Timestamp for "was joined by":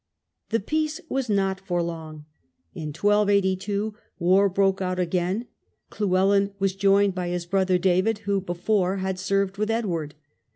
6.57-7.27